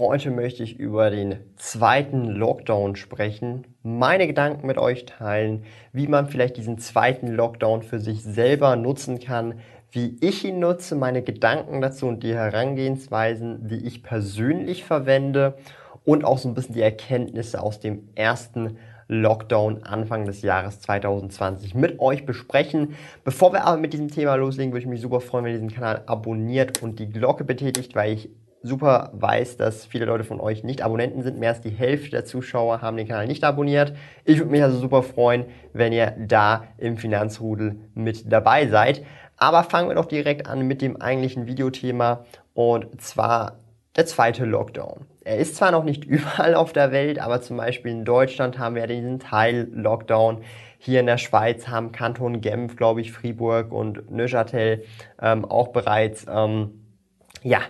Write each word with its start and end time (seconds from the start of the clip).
Heute 0.00 0.30
möchte 0.30 0.62
ich 0.62 0.78
über 0.78 1.10
den 1.10 1.40
zweiten 1.56 2.24
Lockdown 2.24 2.96
sprechen, 2.96 3.66
meine 3.82 4.26
Gedanken 4.26 4.66
mit 4.66 4.78
euch 4.78 5.04
teilen, 5.04 5.64
wie 5.92 6.06
man 6.06 6.26
vielleicht 6.26 6.56
diesen 6.56 6.78
zweiten 6.78 7.26
Lockdown 7.26 7.82
für 7.82 7.98
sich 7.98 8.22
selber 8.22 8.76
nutzen 8.76 9.20
kann, 9.20 9.60
wie 9.90 10.16
ich 10.22 10.42
ihn 10.46 10.58
nutze, 10.58 10.96
meine 10.96 11.20
Gedanken 11.20 11.82
dazu 11.82 12.06
und 12.06 12.22
die 12.22 12.34
Herangehensweisen, 12.34 13.68
die 13.68 13.86
ich 13.86 14.02
persönlich 14.02 14.84
verwende 14.84 15.58
und 16.06 16.24
auch 16.24 16.38
so 16.38 16.48
ein 16.48 16.54
bisschen 16.54 16.76
die 16.76 16.80
Erkenntnisse 16.80 17.62
aus 17.62 17.78
dem 17.78 18.08
ersten 18.14 18.78
Lockdown 19.06 19.82
Anfang 19.82 20.24
des 20.24 20.40
Jahres 20.40 20.80
2020 20.80 21.74
mit 21.74 22.00
euch 22.00 22.24
besprechen. 22.24 22.94
Bevor 23.22 23.52
wir 23.52 23.66
aber 23.66 23.76
mit 23.76 23.92
diesem 23.92 24.08
Thema 24.08 24.36
loslegen, 24.36 24.72
würde 24.72 24.80
ich 24.80 24.88
mich 24.88 25.02
super 25.02 25.20
freuen, 25.20 25.44
wenn 25.44 25.52
ihr 25.52 25.58
diesen 25.58 25.74
Kanal 25.74 26.04
abonniert 26.06 26.82
und 26.82 26.98
die 26.98 27.10
Glocke 27.10 27.44
betätigt, 27.44 27.94
weil 27.94 28.14
ich 28.14 28.30
super 28.62 29.10
weiß, 29.14 29.56
dass 29.56 29.86
viele 29.86 30.04
Leute 30.04 30.24
von 30.24 30.40
euch 30.40 30.64
nicht 30.64 30.82
Abonnenten 30.82 31.22
sind. 31.22 31.38
Mehr 31.38 31.50
als 31.50 31.60
die 31.60 31.70
Hälfte 31.70 32.10
der 32.10 32.24
Zuschauer 32.24 32.82
haben 32.82 32.96
den 32.96 33.08
Kanal 33.08 33.26
nicht 33.26 33.44
abonniert. 33.44 33.94
Ich 34.24 34.38
würde 34.38 34.50
mich 34.50 34.62
also 34.62 34.78
super 34.78 35.02
freuen, 35.02 35.46
wenn 35.72 35.92
ihr 35.92 36.14
da 36.18 36.64
im 36.76 36.96
Finanzrudel 36.96 37.76
mit 37.94 38.30
dabei 38.30 38.66
seid. 38.66 39.02
Aber 39.36 39.64
fangen 39.64 39.88
wir 39.88 39.94
doch 39.94 40.06
direkt 40.06 40.46
an 40.46 40.66
mit 40.66 40.82
dem 40.82 41.00
eigentlichen 41.00 41.46
Videothema 41.46 42.26
und 42.52 43.00
zwar 43.00 43.58
der 43.96 44.06
zweite 44.06 44.44
Lockdown. 44.44 45.06
Er 45.24 45.38
ist 45.38 45.56
zwar 45.56 45.70
noch 45.70 45.84
nicht 45.84 46.04
überall 46.06 46.54
auf 46.54 46.72
der 46.72 46.92
Welt, 46.92 47.18
aber 47.18 47.40
zum 47.40 47.56
Beispiel 47.56 47.92
in 47.92 48.04
Deutschland 48.04 48.58
haben 48.58 48.74
wir 48.74 48.86
diesen 48.86 49.18
Teil-Lockdown. 49.18 50.42
Hier 50.78 51.00
in 51.00 51.06
der 51.06 51.18
Schweiz 51.18 51.68
haben 51.68 51.92
Kanton 51.92 52.40
Genf, 52.40 52.76
glaube 52.76 53.00
ich, 53.00 53.12
Fribourg 53.12 53.72
und 53.72 54.10
Neuchâtel 54.10 54.84
ähm, 55.20 55.44
auch 55.44 55.68
bereits 55.68 56.26
ähm, 56.28 56.80
ja, 57.42 57.60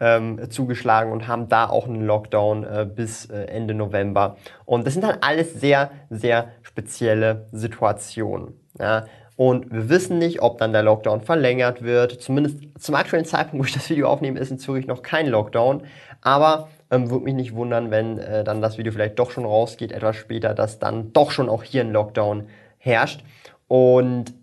ähm, 0.00 0.50
zugeschlagen 0.50 1.12
und 1.12 1.28
haben 1.28 1.48
da 1.48 1.68
auch 1.68 1.86
einen 1.86 2.04
Lockdown 2.04 2.64
äh, 2.64 2.86
bis 2.92 3.26
äh, 3.26 3.44
Ende 3.44 3.74
November. 3.74 4.36
Und 4.64 4.86
das 4.86 4.94
sind 4.94 5.04
halt 5.04 5.18
alles 5.22 5.54
sehr, 5.54 5.90
sehr 6.10 6.48
spezielle 6.62 7.46
Situationen. 7.52 8.60
Ja? 8.78 9.06
Und 9.36 9.72
wir 9.72 9.88
wissen 9.88 10.18
nicht, 10.18 10.42
ob 10.42 10.58
dann 10.58 10.72
der 10.72 10.82
Lockdown 10.82 11.20
verlängert 11.20 11.82
wird. 11.82 12.22
Zumindest 12.22 12.58
zum 12.78 12.94
aktuellen 12.94 13.24
Zeitpunkt, 13.24 13.64
wo 13.64 13.66
ich 13.66 13.74
das 13.74 13.90
Video 13.90 14.08
aufnehme, 14.08 14.38
ist 14.38 14.50
in 14.50 14.58
Zürich 14.58 14.86
noch 14.86 15.02
kein 15.02 15.26
Lockdown. 15.26 15.82
Aber 16.20 16.68
ähm, 16.90 17.10
würde 17.10 17.24
mich 17.24 17.34
nicht 17.34 17.54
wundern, 17.54 17.90
wenn 17.90 18.18
äh, 18.18 18.44
dann 18.44 18.62
das 18.62 18.78
Video 18.78 18.92
vielleicht 18.92 19.18
doch 19.18 19.30
schon 19.30 19.44
rausgeht, 19.44 19.92
etwas 19.92 20.16
später, 20.16 20.54
dass 20.54 20.78
dann 20.78 21.12
doch 21.12 21.30
schon 21.30 21.48
auch 21.48 21.64
hier 21.64 21.82
ein 21.82 21.92
Lockdown 21.92 22.48
herrscht. 22.78 23.24
Und 23.66 24.34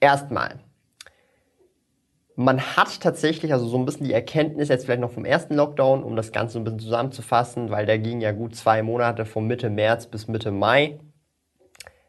erstmal, 0.00 0.60
man 2.40 2.58
hat 2.58 3.02
tatsächlich 3.02 3.52
also 3.52 3.68
so 3.68 3.76
ein 3.76 3.84
bisschen 3.84 4.06
die 4.06 4.14
Erkenntnis 4.14 4.70
jetzt 4.70 4.86
vielleicht 4.86 5.02
noch 5.02 5.10
vom 5.10 5.26
ersten 5.26 5.56
Lockdown, 5.56 6.02
um 6.02 6.16
das 6.16 6.32
Ganze 6.32 6.58
ein 6.58 6.64
bisschen 6.64 6.80
zusammenzufassen, 6.80 7.70
weil 7.70 7.84
der 7.84 7.98
ging 7.98 8.22
ja 8.22 8.32
gut 8.32 8.56
zwei 8.56 8.82
Monate 8.82 9.26
von 9.26 9.46
Mitte 9.46 9.68
März 9.68 10.06
bis 10.06 10.26
Mitte 10.26 10.50
Mai. 10.50 10.98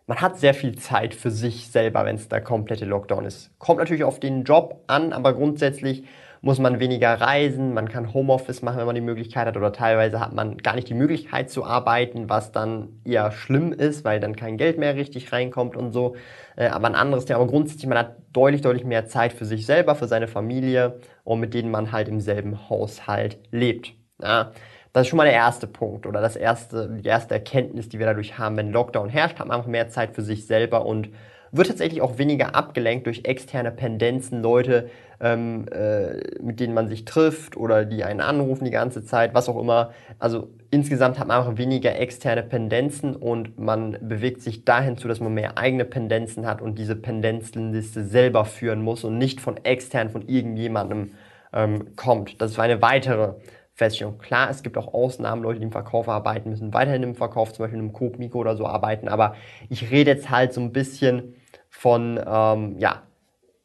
Man 0.07 0.21
hat 0.21 0.39
sehr 0.39 0.53
viel 0.53 0.77
Zeit 0.77 1.13
für 1.13 1.31
sich 1.31 1.69
selber, 1.69 2.05
wenn 2.05 2.15
es 2.15 2.29
der 2.29 2.39
komplette 2.39 2.85
Lockdown 2.85 3.25
ist. 3.25 3.51
Kommt 3.59 3.79
natürlich 3.79 4.05
auf 4.05 4.21
den 4.21 4.45
Job 4.45 4.81
an, 4.87 5.11
aber 5.11 5.33
grundsätzlich 5.33 6.05
muss 6.43 6.57
man 6.57 6.79
weniger 6.79 7.13
reisen, 7.21 7.73
man 7.73 7.87
kann 7.87 8.13
Homeoffice 8.13 8.63
machen, 8.63 8.79
wenn 8.79 8.87
man 8.87 8.95
die 8.95 9.01
Möglichkeit 9.01 9.45
hat, 9.45 9.57
oder 9.57 9.71
teilweise 9.71 10.19
hat 10.19 10.33
man 10.33 10.57
gar 10.57 10.75
nicht 10.75 10.89
die 10.89 10.95
Möglichkeit 10.95 11.51
zu 11.51 11.63
arbeiten, 11.63 12.29
was 12.29 12.51
dann 12.51 12.99
eher 13.05 13.31
schlimm 13.31 13.71
ist, 13.73 14.03
weil 14.03 14.19
dann 14.19 14.35
kein 14.35 14.57
Geld 14.57 14.79
mehr 14.79 14.95
richtig 14.95 15.31
reinkommt 15.31 15.75
und 15.75 15.91
so. 15.91 16.15
Äh, 16.55 16.67
aber 16.67 16.87
ein 16.87 16.95
anderes 16.95 17.25
Thema, 17.25 17.39
aber 17.39 17.49
grundsätzlich, 17.49 17.87
man 17.87 17.99
hat 17.99 18.15
deutlich, 18.33 18.61
deutlich 18.61 18.85
mehr 18.85 19.05
Zeit 19.05 19.33
für 19.33 19.45
sich 19.45 19.67
selber, 19.67 19.93
für 19.93 20.07
seine 20.07 20.27
Familie 20.27 20.99
und 21.23 21.39
mit 21.39 21.53
denen 21.53 21.69
man 21.69 21.91
halt 21.91 22.07
im 22.07 22.19
selben 22.19 22.69
Haushalt 22.69 23.37
lebt. 23.51 23.93
Ja, 24.21 24.51
das 24.93 25.03
ist 25.03 25.07
schon 25.09 25.17
mal 25.17 25.25
der 25.25 25.33
erste 25.33 25.67
Punkt 25.67 26.05
oder 26.07 26.21
das 26.21 26.35
erste, 26.35 26.89
die 26.89 27.07
erste 27.07 27.35
Erkenntnis, 27.35 27.87
die 27.87 27.99
wir 27.99 28.07
dadurch 28.07 28.37
haben. 28.39 28.57
Wenn 28.57 28.71
Lockdown 28.71 29.09
herrscht, 29.09 29.39
hat 29.39 29.47
man 29.47 29.57
einfach 29.57 29.69
mehr 29.69 29.89
Zeit 29.89 30.15
für 30.15 30.21
sich 30.21 30.47
selber 30.47 30.85
und 30.85 31.09
wird 31.51 31.67
tatsächlich 31.67 32.01
auch 32.01 32.17
weniger 32.17 32.55
abgelenkt 32.55 33.07
durch 33.07 33.25
externe 33.25 33.71
Pendenzen, 33.71 34.41
Leute, 34.41 34.89
ähm, 35.19 35.65
äh, 35.71 36.41
mit 36.41 36.59
denen 36.59 36.73
man 36.73 36.87
sich 36.87 37.05
trifft 37.05 37.57
oder 37.57 37.85
die 37.85 38.03
einen 38.03 38.21
anrufen 38.21 38.65
die 38.65 38.71
ganze 38.71 39.03
Zeit, 39.03 39.33
was 39.33 39.49
auch 39.49 39.59
immer. 39.59 39.91
Also 40.17 40.49
insgesamt 40.71 41.19
hat 41.19 41.27
man 41.27 41.37
einfach 41.37 41.57
weniger 41.57 41.97
externe 41.99 42.41
Pendenzen 42.41 43.15
und 43.15 43.59
man 43.59 43.97
bewegt 44.01 44.41
sich 44.41 44.65
dahin 44.65 44.97
zu, 44.97 45.07
dass 45.07 45.19
man 45.19 45.33
mehr 45.33 45.57
eigene 45.57 45.85
Pendenzen 45.85 46.47
hat 46.47 46.61
und 46.61 46.79
diese 46.79 46.95
Pendenzenliste 46.95 48.03
selber 48.03 48.45
führen 48.45 48.81
muss 48.81 49.03
und 49.03 49.17
nicht 49.17 49.41
von 49.41 49.57
extern 49.63 50.09
von 50.09 50.27
irgendjemandem 50.27 51.11
ähm, 51.53 51.95
kommt. 51.95 52.41
Das 52.41 52.51
ist 52.51 52.59
eine 52.59 52.81
weitere 52.81 53.33
Feststellung. 53.73 54.17
Klar, 54.19 54.49
es 54.49 54.63
gibt 54.63 54.77
auch 54.77 54.93
Ausnahmen, 54.93 55.43
Leute, 55.43 55.59
die 55.59 55.65
im 55.65 55.71
Verkauf 55.71 56.07
arbeiten, 56.07 56.49
müssen 56.49 56.73
weiterhin 56.73 57.03
im 57.03 57.15
Verkauf, 57.15 57.53
zum 57.53 57.63
Beispiel 57.63 57.79
einem 57.79 57.93
Coop, 57.93 58.19
Mikro 58.19 58.39
oder 58.39 58.55
so 58.55 58.65
arbeiten, 58.65 59.07
aber 59.07 59.35
ich 59.69 59.91
rede 59.91 60.11
jetzt 60.11 60.29
halt 60.29 60.53
so 60.53 60.61
ein 60.61 60.71
bisschen 60.71 61.35
von 61.71 62.19
ähm, 62.23 62.75
ja, 62.77 63.01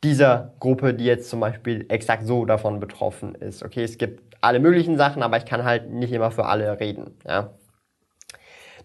dieser 0.03 0.55
Gruppe, 0.61 0.95
die 0.95 1.05
jetzt 1.05 1.29
zum 1.29 1.41
Beispiel 1.41 1.85
exakt 1.91 2.27
so 2.27 2.47
davon 2.47 2.81
betroffen 2.81 3.35
ist. 3.35 3.63
Okay, 3.63 3.83
es 3.83 3.99
gibt 3.99 4.37
alle 4.41 4.61
möglichen 4.61 4.97
Sachen, 4.97 5.23
aber 5.23 5.37
ich 5.37 5.45
kann 5.45 5.65
halt 5.65 5.91
nicht 5.91 6.13
immer 6.13 6.31
für 6.31 6.47
alle 6.47 6.81
reden. 6.81 7.19
Ja. 7.27 7.51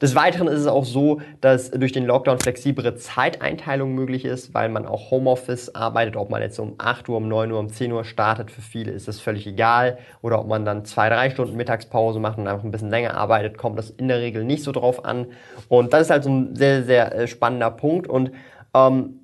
Des 0.01 0.15
Weiteren 0.15 0.47
ist 0.47 0.61
es 0.61 0.65
auch 0.65 0.85
so, 0.85 1.21
dass 1.41 1.69
durch 1.69 1.91
den 1.91 2.07
Lockdown 2.07 2.39
flexiblere 2.39 2.95
Zeiteinteilung 2.95 3.93
möglich 3.93 4.25
ist, 4.25 4.51
weil 4.55 4.67
man 4.67 4.87
auch 4.87 5.11
Homeoffice 5.11 5.75
arbeitet, 5.75 6.15
ob 6.15 6.31
man 6.31 6.41
jetzt 6.41 6.57
um 6.57 6.73
8 6.79 7.07
Uhr, 7.07 7.17
um 7.17 7.27
9 7.27 7.51
Uhr, 7.51 7.59
um 7.59 7.69
10 7.69 7.91
Uhr 7.91 8.03
startet. 8.03 8.49
Für 8.49 8.61
viele 8.61 8.91
ist 8.91 9.07
das 9.07 9.19
völlig 9.19 9.45
egal. 9.45 9.99
Oder 10.23 10.39
ob 10.39 10.47
man 10.47 10.65
dann 10.65 10.85
zwei, 10.85 11.09
drei 11.09 11.29
Stunden 11.29 11.55
Mittagspause 11.55 12.19
macht 12.19 12.39
und 12.39 12.47
einfach 12.47 12.63
ein 12.63 12.71
bisschen 12.71 12.89
länger 12.89 13.15
arbeitet, 13.15 13.59
kommt 13.59 13.77
das 13.77 13.91
in 13.91 14.07
der 14.07 14.17
Regel 14.17 14.43
nicht 14.43 14.63
so 14.63 14.71
drauf 14.71 15.05
an. 15.05 15.27
Und 15.69 15.93
das 15.93 16.03
ist 16.03 16.09
halt 16.09 16.23
so 16.23 16.31
ein 16.31 16.55
sehr, 16.55 16.81
sehr 16.81 17.13
äh, 17.13 17.27
spannender 17.27 17.69
Punkt. 17.69 18.07
Und 18.07 18.31
ähm, 18.73 19.21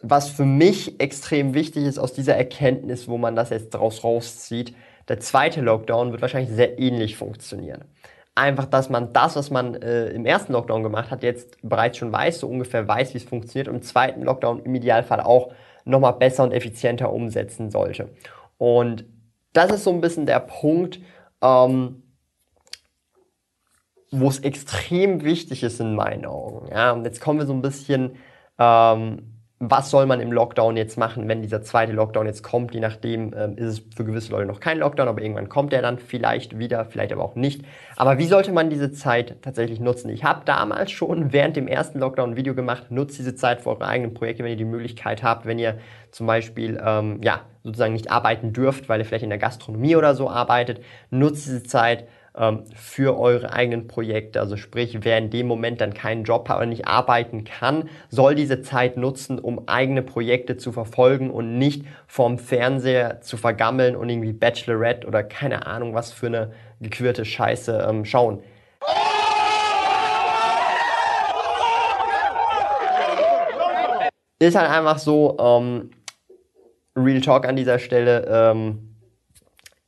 was 0.00 0.28
für 0.28 0.44
mich 0.44 1.00
extrem 1.00 1.54
wichtig 1.54 1.84
ist 1.84 1.98
aus 1.98 2.12
dieser 2.12 2.36
Erkenntnis, 2.36 3.08
wo 3.08 3.18
man 3.18 3.36
das 3.36 3.50
jetzt 3.50 3.70
draus 3.70 4.02
rauszieht, 4.02 4.74
der 5.08 5.20
zweite 5.20 5.60
Lockdown 5.60 6.10
wird 6.10 6.22
wahrscheinlich 6.22 6.54
sehr 6.54 6.78
ähnlich 6.78 7.16
funktionieren. 7.16 7.84
Einfach, 8.34 8.66
dass 8.66 8.88
man 8.88 9.12
das, 9.12 9.36
was 9.36 9.50
man 9.50 9.74
äh, 9.74 10.08
im 10.08 10.24
ersten 10.24 10.52
Lockdown 10.54 10.82
gemacht 10.82 11.10
hat, 11.10 11.22
jetzt 11.22 11.58
bereits 11.62 11.98
schon 11.98 12.12
weiß, 12.12 12.40
so 12.40 12.48
ungefähr 12.48 12.88
weiß, 12.88 13.12
wie 13.14 13.18
es 13.18 13.24
funktioniert 13.24 13.68
und 13.68 13.76
im 13.76 13.82
zweiten 13.82 14.22
Lockdown 14.22 14.64
im 14.64 14.74
Idealfall 14.74 15.20
auch 15.20 15.52
nochmal 15.84 16.14
besser 16.14 16.44
und 16.44 16.52
effizienter 16.52 17.12
umsetzen 17.12 17.70
sollte. 17.70 18.08
Und 18.58 19.04
das 19.52 19.70
ist 19.70 19.84
so 19.84 19.90
ein 19.90 20.00
bisschen 20.00 20.26
der 20.26 20.40
Punkt, 20.40 21.00
ähm, 21.42 22.02
wo 24.10 24.28
es 24.28 24.40
extrem 24.40 25.24
wichtig 25.24 25.62
ist 25.62 25.80
in 25.80 25.94
meinen 25.94 26.26
Augen. 26.26 26.68
Ja, 26.70 26.92
und 26.92 27.04
jetzt 27.04 27.20
kommen 27.20 27.38
wir 27.38 27.46
so 27.46 27.52
ein 27.52 27.62
bisschen 27.62 28.16
ähm, 28.62 29.32
was 29.64 29.90
soll 29.90 30.06
man 30.06 30.18
im 30.18 30.32
Lockdown 30.32 30.76
jetzt 30.76 30.98
machen, 30.98 31.28
wenn 31.28 31.40
dieser 31.40 31.62
zweite 31.62 31.92
Lockdown 31.92 32.26
jetzt 32.26 32.42
kommt. 32.42 32.74
Je 32.74 32.80
nachdem 32.80 33.32
ähm, 33.32 33.56
ist 33.56 33.66
es 33.66 33.82
für 33.94 34.04
gewisse 34.04 34.32
Leute 34.32 34.46
noch 34.46 34.58
kein 34.58 34.78
Lockdown, 34.78 35.06
aber 35.06 35.22
irgendwann 35.22 35.48
kommt 35.48 35.72
er 35.72 35.82
dann 35.82 35.98
vielleicht 35.98 36.58
wieder, 36.58 36.84
vielleicht 36.84 37.12
aber 37.12 37.22
auch 37.22 37.36
nicht. 37.36 37.64
Aber 37.94 38.18
wie 38.18 38.26
sollte 38.26 38.50
man 38.50 38.70
diese 38.70 38.90
Zeit 38.90 39.36
tatsächlich 39.40 39.78
nutzen? 39.78 40.08
Ich 40.08 40.24
habe 40.24 40.42
damals 40.44 40.90
schon 40.90 41.32
während 41.32 41.54
dem 41.54 41.68
ersten 41.68 42.00
Lockdown 42.00 42.30
ein 42.30 42.36
Video 42.36 42.56
gemacht, 42.56 42.90
nutzt 42.90 43.18
diese 43.20 43.36
Zeit 43.36 43.60
für 43.60 43.70
eure 43.70 43.86
eigenen 43.86 44.14
Projekte, 44.14 44.42
wenn 44.42 44.50
ihr 44.50 44.56
die 44.56 44.64
Möglichkeit 44.64 45.22
habt, 45.22 45.46
wenn 45.46 45.60
ihr 45.60 45.78
zum 46.10 46.26
Beispiel 46.26 46.82
ähm, 46.84 47.20
ja, 47.22 47.42
sozusagen 47.62 47.92
nicht 47.92 48.10
arbeiten 48.10 48.52
dürft, 48.52 48.88
weil 48.88 48.98
ihr 48.98 49.04
vielleicht 49.04 49.22
in 49.22 49.30
der 49.30 49.38
Gastronomie 49.38 49.94
oder 49.94 50.16
so 50.16 50.28
arbeitet, 50.28 50.80
nutzt 51.10 51.46
diese 51.46 51.62
Zeit 51.62 52.08
ähm, 52.36 52.64
für 52.74 53.18
eure 53.18 53.52
eigenen 53.52 53.86
Projekte. 53.86 54.40
Also 54.40 54.56
sprich, 54.56 54.98
wer 55.02 55.18
in 55.18 55.30
dem 55.30 55.46
Moment 55.46 55.80
dann 55.80 55.94
keinen 55.94 56.24
Job 56.24 56.48
hat 56.48 56.56
oder 56.56 56.66
nicht 56.66 56.86
arbeiten 56.86 57.44
kann, 57.44 57.88
soll 58.08 58.34
diese 58.34 58.62
Zeit 58.62 58.96
nutzen, 58.96 59.38
um 59.38 59.68
eigene 59.68 60.02
Projekte 60.02 60.56
zu 60.56 60.72
verfolgen 60.72 61.30
und 61.30 61.58
nicht 61.58 61.84
vorm 62.06 62.38
Fernseher 62.38 63.20
zu 63.20 63.36
vergammeln 63.36 63.96
und 63.96 64.08
irgendwie 64.08 64.32
Bachelorette 64.32 65.06
oder 65.06 65.22
keine 65.22 65.66
Ahnung 65.66 65.94
was 65.94 66.12
für 66.12 66.26
eine 66.26 66.52
gequirlte 66.80 67.24
Scheiße 67.24 67.86
ähm, 67.88 68.04
schauen. 68.04 68.42
Ist 74.38 74.56
halt 74.56 74.70
einfach 74.70 74.98
so, 74.98 75.36
ähm, 75.38 75.90
Real 76.96 77.20
Talk 77.20 77.46
an 77.46 77.56
dieser 77.56 77.78
Stelle, 77.78 78.26
ähm, 78.28 78.91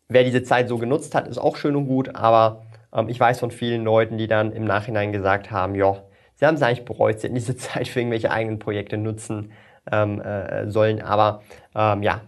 wer 0.08 0.24
diese 0.24 0.42
Zeit 0.42 0.68
so 0.68 0.78
genutzt 0.78 1.14
hat, 1.14 1.28
ist 1.28 1.38
auch 1.38 1.56
schön 1.56 1.76
und 1.76 1.86
gut, 1.86 2.14
aber 2.14 2.66
ähm, 2.92 3.08
ich 3.08 3.18
weiß 3.18 3.40
von 3.40 3.50
vielen 3.50 3.84
Leuten, 3.84 4.18
die 4.18 4.28
dann 4.28 4.52
im 4.52 4.64
Nachhinein 4.64 5.12
gesagt 5.12 5.50
haben, 5.50 5.74
ja, 5.74 6.02
sie 6.36 6.46
haben 6.46 6.54
es 6.54 6.62
eigentlich 6.62 6.84
bereut, 6.84 7.20
sie 7.20 7.26
hätten 7.26 7.34
diese 7.34 7.56
Zeit 7.56 7.88
für 7.88 8.00
irgendwelche 8.00 8.30
eigenen 8.30 8.58
Projekte 8.58 8.96
nutzen 8.96 9.52
ähm, 9.90 10.20
äh, 10.20 10.70
sollen. 10.70 11.02
Aber 11.02 11.42
ähm, 11.74 12.02
ja, 12.02 12.22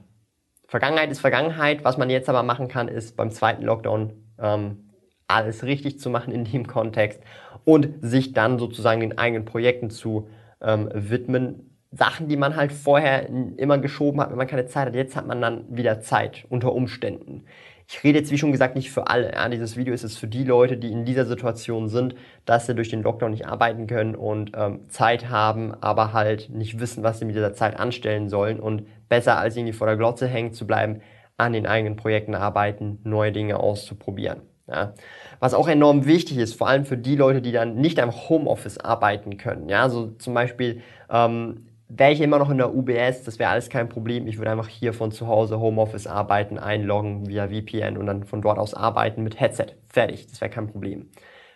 Vergangenheit 0.68 1.10
ist 1.10 1.20
Vergangenheit. 1.20 1.84
Was 1.84 1.96
man 1.96 2.10
jetzt 2.10 2.28
aber 2.28 2.42
machen 2.42 2.68
kann, 2.68 2.88
ist 2.88 3.16
beim 3.16 3.30
zweiten 3.30 3.62
Lockdown 3.62 4.12
ähm, 4.38 4.90
alles 5.28 5.64
richtig 5.64 5.98
zu 5.98 6.10
machen 6.10 6.32
in 6.32 6.44
dem 6.44 6.66
Kontext 6.66 7.20
und 7.64 7.94
sich 8.00 8.32
dann 8.32 8.58
sozusagen 8.58 9.00
den 9.00 9.18
eigenen 9.18 9.44
Projekten 9.44 9.90
zu 9.90 10.28
ähm, 10.60 10.90
widmen. 10.92 11.65
Sachen, 11.92 12.28
die 12.28 12.36
man 12.36 12.56
halt 12.56 12.72
vorher 12.72 13.28
immer 13.56 13.78
geschoben 13.78 14.20
hat, 14.20 14.30
wenn 14.30 14.36
man 14.36 14.46
keine 14.46 14.66
Zeit 14.66 14.88
hat. 14.88 14.94
Jetzt 14.94 15.16
hat 15.16 15.26
man 15.26 15.40
dann 15.40 15.64
wieder 15.68 16.00
Zeit 16.00 16.44
unter 16.48 16.72
Umständen. 16.72 17.44
Ich 17.88 18.02
rede 18.02 18.18
jetzt, 18.18 18.32
wie 18.32 18.38
schon 18.38 18.50
gesagt, 18.50 18.74
nicht 18.74 18.90
für 18.90 19.06
alle. 19.06 19.32
Ja, 19.32 19.48
dieses 19.48 19.76
Video 19.76 19.94
ist 19.94 20.02
es 20.02 20.16
für 20.16 20.26
die 20.26 20.42
Leute, 20.42 20.76
die 20.76 20.90
in 20.90 21.04
dieser 21.04 21.24
Situation 21.24 21.88
sind, 21.88 22.16
dass 22.44 22.66
sie 22.66 22.74
durch 22.74 22.88
den 22.88 23.02
Lockdown 23.02 23.30
nicht 23.30 23.46
arbeiten 23.46 23.86
können 23.86 24.16
und 24.16 24.52
ähm, 24.56 24.88
Zeit 24.88 25.30
haben, 25.30 25.72
aber 25.80 26.12
halt 26.12 26.50
nicht 26.50 26.80
wissen, 26.80 27.04
was 27.04 27.20
sie 27.20 27.24
mit 27.24 27.36
dieser 27.36 27.54
Zeit 27.54 27.78
anstellen 27.78 28.28
sollen 28.28 28.58
und 28.58 28.86
besser 29.08 29.38
als 29.38 29.56
irgendwie 29.56 29.72
vor 29.72 29.86
der 29.86 29.96
Glotze 29.96 30.26
hängen 30.26 30.52
zu 30.52 30.66
bleiben, 30.66 31.00
an 31.36 31.52
den 31.52 31.66
eigenen 31.66 31.94
Projekten 31.94 32.34
arbeiten, 32.34 32.98
neue 33.04 33.30
Dinge 33.30 33.60
auszuprobieren. 33.60 34.42
Ja. 34.68 34.94
Was 35.38 35.54
auch 35.54 35.68
enorm 35.68 36.06
wichtig 36.06 36.38
ist, 36.38 36.54
vor 36.54 36.66
allem 36.66 36.86
für 36.86 36.96
die 36.96 37.14
Leute, 37.14 37.40
die 37.40 37.52
dann 37.52 37.76
nicht 37.76 38.00
am 38.00 38.10
Homeoffice 38.10 38.78
arbeiten 38.78 39.36
können. 39.36 39.68
Ja, 39.68 39.88
so 39.88 40.08
zum 40.18 40.34
Beispiel 40.34 40.82
ähm, 41.08 41.66
wäre 41.88 42.12
ich 42.12 42.20
immer 42.20 42.38
noch 42.38 42.50
in 42.50 42.58
der 42.58 42.74
UBS, 42.74 43.22
das 43.24 43.38
wäre 43.38 43.50
alles 43.50 43.68
kein 43.68 43.88
Problem. 43.88 44.26
Ich 44.26 44.38
würde 44.38 44.50
einfach 44.50 44.68
hier 44.68 44.92
von 44.92 45.12
zu 45.12 45.26
Hause 45.26 45.60
Homeoffice 45.60 46.06
arbeiten, 46.06 46.58
einloggen 46.58 47.28
via 47.28 47.48
VPN 47.48 47.96
und 47.96 48.06
dann 48.06 48.24
von 48.24 48.42
dort 48.42 48.58
aus 48.58 48.74
arbeiten 48.74 49.22
mit 49.22 49.40
Headset. 49.40 49.76
Fertig, 49.88 50.26
das 50.26 50.40
wäre 50.40 50.50
kein 50.50 50.68
Problem. 50.68 51.10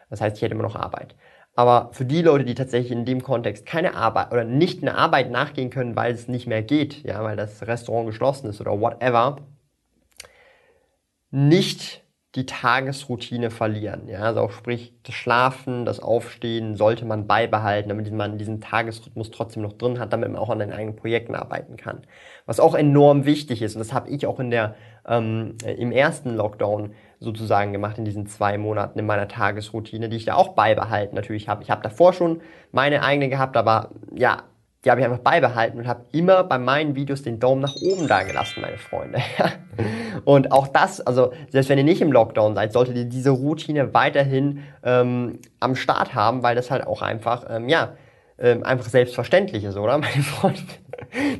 Das 0.08 0.20
heißt, 0.20 0.36
ich 0.36 0.42
hätte 0.42 0.54
immer 0.54 0.62
noch 0.62 0.76
Arbeit. 0.76 1.14
Aber 1.56 1.90
für 1.92 2.04
die 2.04 2.22
Leute, 2.22 2.44
die 2.44 2.54
tatsächlich 2.54 2.92
in 2.92 3.04
dem 3.04 3.22
Kontext 3.22 3.66
keine 3.66 3.94
Arbeit 3.94 4.32
oder 4.32 4.44
nicht 4.44 4.82
eine 4.82 4.96
Arbeit 4.96 5.30
nachgehen 5.30 5.70
können, 5.70 5.96
weil 5.96 6.12
es 6.12 6.28
nicht 6.28 6.46
mehr 6.46 6.62
geht, 6.62 7.02
ja, 7.02 7.22
weil 7.24 7.36
das 7.36 7.66
Restaurant 7.66 8.06
geschlossen 8.06 8.48
ist 8.48 8.60
oder 8.60 8.80
whatever, 8.80 9.36
nicht 11.30 11.99
die 12.36 12.46
Tagesroutine 12.46 13.50
verlieren. 13.50 14.06
Ja, 14.06 14.20
also 14.20 14.40
auch 14.40 14.52
sprich, 14.52 14.92
das 15.02 15.16
Schlafen, 15.16 15.84
das 15.84 15.98
Aufstehen 15.98 16.76
sollte 16.76 17.04
man 17.04 17.26
beibehalten, 17.26 17.88
damit 17.88 18.12
man 18.12 18.38
diesen 18.38 18.60
Tagesrhythmus 18.60 19.32
trotzdem 19.32 19.64
noch 19.64 19.72
drin 19.72 19.98
hat, 19.98 20.12
damit 20.12 20.30
man 20.30 20.40
auch 20.40 20.50
an 20.50 20.60
den 20.60 20.72
eigenen 20.72 20.94
Projekten 20.94 21.34
arbeiten 21.34 21.76
kann. 21.76 22.02
Was 22.46 22.60
auch 22.60 22.76
enorm 22.76 23.24
wichtig 23.24 23.62
ist, 23.62 23.74
und 23.74 23.80
das 23.80 23.92
habe 23.92 24.10
ich 24.10 24.26
auch 24.26 24.38
in 24.38 24.50
der, 24.50 24.76
ähm, 25.08 25.56
im 25.64 25.90
ersten 25.90 26.36
Lockdown 26.36 26.94
sozusagen 27.18 27.72
gemacht, 27.72 27.98
in 27.98 28.04
diesen 28.04 28.26
zwei 28.26 28.58
Monaten 28.58 28.98
in 29.00 29.06
meiner 29.06 29.26
Tagesroutine, 29.26 30.08
die 30.08 30.16
ich 30.16 30.24
da 30.24 30.34
auch 30.34 30.50
beibehalten 30.50 31.16
natürlich 31.16 31.48
habe. 31.48 31.64
Ich 31.64 31.70
habe 31.70 31.82
davor 31.82 32.12
schon 32.12 32.42
meine 32.70 33.02
eigene 33.02 33.28
gehabt, 33.28 33.56
aber 33.56 33.90
ja, 34.14 34.44
die 34.84 34.90
habe 34.90 35.00
ich 35.00 35.06
einfach 35.06 35.22
beibehalten 35.22 35.78
und 35.78 35.86
habe 35.86 36.06
immer 36.12 36.42
bei 36.44 36.58
meinen 36.58 36.94
Videos 36.94 37.22
den 37.22 37.38
Daumen 37.38 37.60
nach 37.60 37.74
oben 37.82 38.08
da 38.08 38.22
gelassen, 38.22 38.62
meine 38.62 38.78
Freunde. 38.78 39.18
und 40.24 40.52
auch 40.52 40.68
das, 40.68 41.00
also 41.02 41.32
selbst 41.50 41.68
wenn 41.68 41.76
ihr 41.78 41.84
nicht 41.84 42.00
im 42.00 42.12
Lockdown 42.12 42.54
seid, 42.54 42.72
solltet 42.72 42.96
ihr 42.96 43.04
diese 43.04 43.30
Routine 43.30 43.92
weiterhin 43.92 44.62
ähm, 44.82 45.38
am 45.60 45.76
Start 45.76 46.14
haben, 46.14 46.42
weil 46.42 46.54
das 46.56 46.70
halt 46.70 46.86
auch 46.86 47.02
einfach, 47.02 47.44
ähm, 47.50 47.68
ja, 47.68 47.92
ähm, 48.38 48.64
einfach 48.64 48.88
selbstverständlich 48.88 49.64
ist, 49.64 49.76
oder, 49.76 49.98
meine 49.98 50.22
Freunde? 50.22 50.60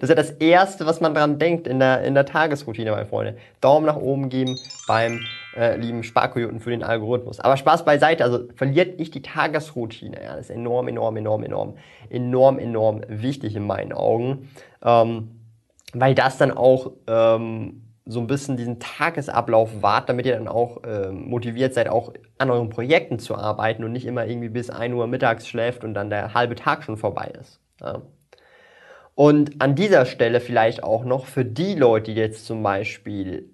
Das 0.01 0.03
ist 0.03 0.09
ja 0.11 0.15
das 0.15 0.31
Erste, 0.33 0.85
was 0.85 1.01
man 1.01 1.15
dran 1.15 1.39
denkt 1.39 1.67
in 1.67 1.79
der, 1.79 2.03
in 2.03 2.15
der 2.15 2.27
Tagesroutine, 2.27 2.91
meine 2.91 3.07
Freunde. 3.07 3.37
Daumen 3.61 3.87
nach 3.87 3.97
oben 3.97 4.29
geben 4.29 4.59
beim 4.87 5.21
äh, 5.61 5.77
lieben 5.77 6.03
Sparkojoten 6.03 6.59
für 6.59 6.71
den 6.71 6.83
Algorithmus. 6.83 7.39
Aber 7.39 7.59
Spaß 7.59 7.85
beiseite, 7.85 8.25
also 8.25 8.49
verliert 8.55 8.99
nicht 8.99 9.15
die 9.15 9.21
Tagesroutine. 9.21 10.17
Ja, 10.23 10.37
das 10.37 10.47
ist 10.47 10.51
enorm, 10.51 10.89
enorm, 10.89 11.19
enorm, 11.19 11.45
enorm, 11.45 11.75
enorm, 12.09 12.59
enorm 12.59 13.03
wichtig 13.09 13.55
in 13.57 13.67
meinen 13.67 13.93
Augen. 13.93 14.49
Ähm, 14.83 15.33
weil 15.93 16.15
das 16.15 16.39
dann 16.39 16.51
auch 16.51 16.93
ähm, 17.07 17.83
so 18.07 18.21
ein 18.21 18.27
bisschen 18.27 18.57
diesen 18.57 18.81
Tagesablauf 18.81 19.83
wahrt, 19.83 20.09
damit 20.09 20.25
ihr 20.25 20.35
dann 20.35 20.49
auch 20.49 20.83
äh, 20.83 21.11
motiviert 21.11 21.75
seid, 21.75 21.91
auch 21.91 22.15
an 22.39 22.51
euren 22.51 22.71
Projekten 22.71 23.19
zu 23.19 23.37
arbeiten 23.37 23.85
und 23.85 23.93
nicht 23.93 24.07
immer 24.07 24.27
irgendwie 24.27 24.49
bis 24.49 24.71
1 24.71 24.95
Uhr 24.95 25.07
mittags 25.07 25.47
schläft 25.47 25.85
und 25.85 25.93
dann 25.93 26.09
der 26.09 26.33
halbe 26.33 26.55
Tag 26.55 26.85
schon 26.85 26.97
vorbei 26.97 27.33
ist. 27.39 27.61
Ja. 27.83 28.01
Und 29.15 29.61
an 29.61 29.75
dieser 29.75 30.07
Stelle 30.07 30.41
vielleicht 30.41 30.83
auch 30.83 31.05
noch 31.05 31.27
für 31.27 31.45
die 31.45 31.75
Leute, 31.75 32.15
die 32.15 32.19
jetzt 32.19 32.47
zum 32.47 32.63
Beispiel 32.63 33.51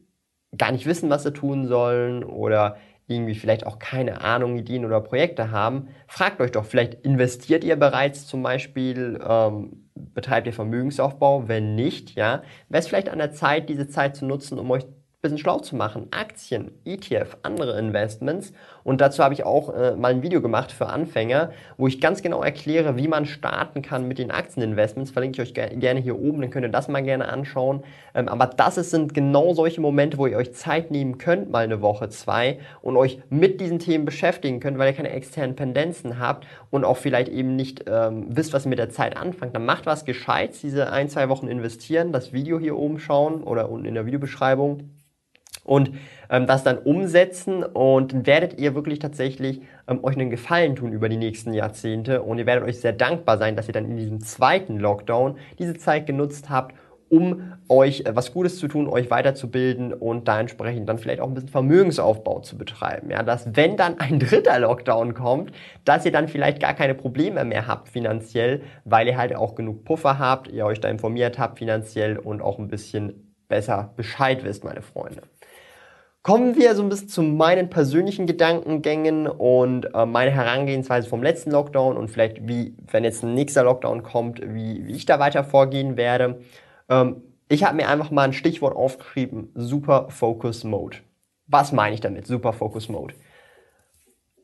gar 0.58 0.72
nicht 0.72 0.86
wissen, 0.86 1.10
was 1.10 1.22
sie 1.22 1.32
tun 1.32 1.66
sollen 1.66 2.24
oder 2.24 2.76
irgendwie 3.08 3.36
vielleicht 3.36 3.66
auch 3.66 3.78
keine 3.78 4.22
Ahnung, 4.22 4.56
Ideen 4.56 4.84
oder 4.84 5.00
Projekte 5.00 5.50
haben, 5.52 5.88
fragt 6.08 6.40
euch 6.40 6.50
doch, 6.50 6.64
vielleicht 6.64 6.94
investiert 7.04 7.62
ihr 7.62 7.76
bereits 7.76 8.26
zum 8.26 8.42
Beispiel, 8.42 9.20
ähm, 9.26 9.90
betreibt 9.94 10.46
ihr 10.48 10.52
Vermögensaufbau? 10.52 11.46
Wenn 11.46 11.76
nicht, 11.76 12.16
ja, 12.16 12.42
wäre 12.68 12.80
es 12.80 12.88
vielleicht 12.88 13.08
an 13.08 13.18
der 13.18 13.32
Zeit, 13.32 13.68
diese 13.68 13.88
Zeit 13.88 14.16
zu 14.16 14.26
nutzen, 14.26 14.58
um 14.58 14.70
euch 14.72 14.84
bisschen 15.26 15.38
schlau 15.38 15.58
zu 15.58 15.76
machen. 15.76 16.08
Aktien, 16.10 16.70
ETF, 16.84 17.38
andere 17.42 17.78
Investments. 17.78 18.52
Und 18.86 19.00
dazu 19.00 19.24
habe 19.24 19.34
ich 19.34 19.44
auch 19.44 19.74
äh, 19.74 19.96
mal 19.96 20.12
ein 20.12 20.22
Video 20.22 20.40
gemacht 20.40 20.70
für 20.70 20.86
Anfänger, 20.86 21.50
wo 21.76 21.88
ich 21.88 22.00
ganz 22.00 22.22
genau 22.22 22.40
erkläre, 22.44 22.96
wie 22.96 23.08
man 23.08 23.26
starten 23.26 23.82
kann 23.82 24.06
mit 24.06 24.18
den 24.18 24.30
Aktieninvestments. 24.30 25.10
Verlinke 25.10 25.42
ich 25.42 25.48
euch 25.48 25.54
ge 25.54 25.74
gerne 25.74 25.98
hier 25.98 26.16
oben, 26.16 26.40
dann 26.40 26.50
könnt 26.50 26.64
ihr 26.64 26.70
das 26.70 26.86
mal 26.86 27.02
gerne 27.02 27.26
anschauen. 27.26 27.82
Ähm, 28.14 28.28
aber 28.28 28.46
das 28.46 28.78
ist, 28.78 28.92
sind 28.92 29.12
genau 29.12 29.54
solche 29.54 29.80
Momente, 29.80 30.18
wo 30.18 30.28
ihr 30.28 30.36
euch 30.36 30.54
Zeit 30.54 30.92
nehmen 30.92 31.18
könnt, 31.18 31.50
mal 31.50 31.64
eine 31.64 31.82
Woche, 31.82 32.10
zwei, 32.10 32.60
und 32.80 32.96
euch 32.96 33.18
mit 33.28 33.60
diesen 33.60 33.80
Themen 33.80 34.04
beschäftigen 34.04 34.60
könnt, 34.60 34.78
weil 34.78 34.90
ihr 34.90 34.96
keine 34.96 35.10
externen 35.10 35.56
Pendenzen 35.56 36.20
habt 36.20 36.46
und 36.70 36.84
auch 36.84 36.96
vielleicht 36.96 37.28
eben 37.28 37.56
nicht 37.56 37.86
ähm, 37.88 38.26
wisst, 38.28 38.52
was 38.52 38.66
ihr 38.66 38.68
mit 38.68 38.78
der 38.78 38.90
Zeit 38.90 39.16
anfangt. 39.16 39.56
Dann 39.56 39.66
macht 39.66 39.86
was 39.86 40.04
Gescheites, 40.04 40.60
diese 40.60 40.92
ein, 40.92 41.08
zwei 41.08 41.28
Wochen 41.28 41.48
investieren, 41.48 42.12
das 42.12 42.32
Video 42.32 42.60
hier 42.60 42.76
oben 42.76 43.00
schauen 43.00 43.42
oder 43.42 43.68
unten 43.68 43.86
in 43.86 43.94
der 43.94 44.06
Videobeschreibung 44.06 44.90
und 45.66 45.90
ähm, 46.30 46.46
das 46.46 46.64
dann 46.64 46.78
umsetzen 46.78 47.62
und 47.62 48.26
werdet 48.26 48.58
ihr 48.58 48.74
wirklich 48.74 48.98
tatsächlich 48.98 49.60
ähm, 49.88 50.02
euch 50.02 50.16
einen 50.16 50.30
Gefallen 50.30 50.76
tun 50.76 50.92
über 50.92 51.08
die 51.08 51.16
nächsten 51.16 51.52
Jahrzehnte 51.52 52.22
und 52.22 52.38
ihr 52.38 52.46
werdet 52.46 52.64
euch 52.64 52.80
sehr 52.80 52.92
dankbar 52.92 53.38
sein, 53.38 53.56
dass 53.56 53.68
ihr 53.68 53.74
dann 53.74 53.84
in 53.84 53.96
diesem 53.96 54.20
zweiten 54.20 54.78
Lockdown 54.78 55.36
diese 55.58 55.74
Zeit 55.74 56.06
genutzt 56.06 56.50
habt, 56.50 56.74
um 57.08 57.52
euch 57.68 58.00
äh, 58.00 58.14
was 58.14 58.32
Gutes 58.32 58.58
zu 58.58 58.68
tun, 58.68 58.88
euch 58.88 59.10
weiterzubilden 59.10 59.92
und 59.92 60.28
da 60.28 60.40
entsprechend 60.40 60.88
dann 60.88 60.98
vielleicht 60.98 61.20
auch 61.20 61.28
ein 61.28 61.34
bisschen 61.34 61.50
Vermögensaufbau 61.50 62.40
zu 62.40 62.56
betreiben. 62.56 63.10
Ja, 63.10 63.22
dass 63.22 63.56
wenn 63.56 63.76
dann 63.76 63.98
ein 63.98 64.18
dritter 64.18 64.58
Lockdown 64.60 65.14
kommt, 65.14 65.52
dass 65.84 66.04
ihr 66.04 66.12
dann 66.12 66.28
vielleicht 66.28 66.60
gar 66.60 66.74
keine 66.74 66.94
Probleme 66.94 67.44
mehr 67.44 67.66
habt 67.66 67.88
finanziell, 67.88 68.62
weil 68.84 69.08
ihr 69.08 69.16
halt 69.16 69.34
auch 69.34 69.54
genug 69.54 69.84
Puffer 69.84 70.18
habt, 70.18 70.48
ihr 70.48 70.64
euch 70.64 70.80
da 70.80 70.88
informiert 70.88 71.38
habt 71.38 71.58
finanziell 71.58 72.18
und 72.18 72.40
auch 72.40 72.58
ein 72.58 72.68
bisschen 72.68 73.34
besser 73.48 73.92
Bescheid 73.96 74.44
wisst, 74.44 74.64
meine 74.64 74.82
Freunde. 74.82 75.22
Kommen 76.26 76.56
wir 76.56 76.74
so 76.74 76.82
ein 76.82 76.88
bisschen 76.88 77.08
zu 77.08 77.22
meinen 77.22 77.70
persönlichen 77.70 78.26
Gedankengängen 78.26 79.28
und 79.28 79.94
äh, 79.94 80.06
meine 80.06 80.32
Herangehensweise 80.32 81.08
vom 81.08 81.22
letzten 81.22 81.52
Lockdown 81.52 81.96
und 81.96 82.08
vielleicht 82.08 82.48
wie, 82.48 82.74
wenn 82.90 83.04
jetzt 83.04 83.22
ein 83.22 83.34
nächster 83.34 83.62
Lockdown 83.62 84.02
kommt, 84.02 84.40
wie, 84.42 84.84
wie 84.88 84.96
ich 84.96 85.06
da 85.06 85.20
weiter 85.20 85.44
vorgehen 85.44 85.96
werde. 85.96 86.40
Ähm, 86.88 87.22
ich 87.48 87.62
habe 87.62 87.76
mir 87.76 87.88
einfach 87.88 88.10
mal 88.10 88.24
ein 88.24 88.32
Stichwort 88.32 88.74
aufgeschrieben, 88.74 89.52
Super 89.54 90.08
Focus 90.08 90.64
Mode. 90.64 90.96
Was 91.46 91.70
meine 91.70 91.94
ich 91.94 92.00
damit, 92.00 92.26
Super 92.26 92.52
Focus 92.52 92.88
Mode? 92.88 93.14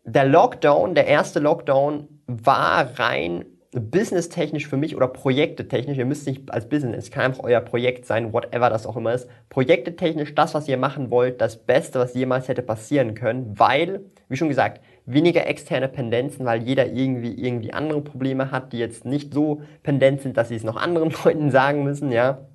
Der 0.05 0.27
Lockdown, 0.27 0.95
der 0.95 1.09
erste 1.09 1.41
Lockdown 1.41 2.07
war 2.29 2.97
rein 3.01 3.45
businesstechnisch 3.73 4.69
für 4.69 4.77
mich 4.77 4.97
oder 4.97 5.09
projektetechnisch, 5.09 5.97
ihr 5.97 6.05
müsst 6.05 6.27
nicht 6.27 6.53
als 6.53 6.69
Business, 6.69 7.07
es 7.07 7.11
kann 7.11 7.25
einfach 7.25 7.45
euer 7.45 7.61
Projekt 7.61 8.05
sein, 8.05 8.33
whatever 8.33 8.69
das 8.69 8.87
auch 8.87 8.97
immer 8.97 9.15
ist, 9.15 9.29
projektetechnisch 9.49 10.35
das, 10.35 10.53
was 10.55 10.69
ihr 10.69 10.77
machen 10.77 11.11
wollt, 11.11 11.41
das 11.41 11.57
Beste, 11.57 11.99
was 11.99 12.15
jemals 12.15 12.49
hätte 12.49 12.63
passieren 12.63 13.15
können, 13.15 13.59
weil, 13.59 14.05
wie 14.29 14.37
schon 14.37 14.51
gesagt, 14.51 14.83
weniger 15.07 15.47
externe 15.47 15.89
Pendenzen, 15.89 16.45
weil 16.45 16.63
jeder 16.63 16.87
irgendwie 16.87 17.33
irgendwie 17.33 17.73
andere 17.73 18.03
Probleme 18.03 18.51
hat, 18.51 18.75
die 18.75 18.79
jetzt 18.79 19.07
nicht 19.07 19.33
so 19.33 19.63
pendent 19.83 20.21
sind, 20.21 20.37
dass 20.37 20.49
sie 20.49 20.57
es 20.57 20.65
noch 20.65 20.77
anderen 20.77 21.11
Leuten 21.25 21.51
sagen 21.51 21.83
müssen, 21.83 22.13
ja. 22.13 22.47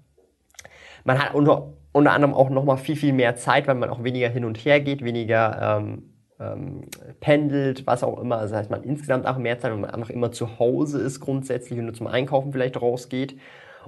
Man 1.04 1.20
hat 1.20 1.34
unter, 1.34 1.74
unter 1.94 2.12
anderem 2.12 2.36
auch 2.36 2.50
nochmal 2.50 2.78
viel, 2.78 2.96
viel 2.96 3.14
mehr 3.14 3.36
Zeit, 3.36 3.66
weil 3.68 3.76
man 3.76 3.90
auch 3.90 4.04
weniger 4.04 4.30
hin 4.30 4.46
und 4.46 4.58
her 4.58 4.82
geht, 4.82 5.04
weniger 5.04 5.80
ähm, 5.80 6.17
ähm, 6.40 6.82
pendelt, 7.20 7.88
was 7.88 8.04
auch 8.04 8.20
immer. 8.20 8.38
Das 8.42 8.54
heißt, 8.54 8.70
man 8.70 8.84
insgesamt 8.84 9.26
auch 9.26 9.38
mehr 9.38 9.60
Zeit, 9.60 9.72
wenn 9.72 9.82
man 9.82 9.92
einfach 9.92 10.10
immer 10.10 10.32
zu 10.32 10.60
Hause 10.60 11.02
ist 11.02 11.20
grundsätzlich 11.20 11.80
und 11.80 11.86
nur 11.86 11.94
zum 11.94 12.08
Einkaufen 12.08 12.52
vielleicht 12.52 12.82
rausgeht. 12.82 13.38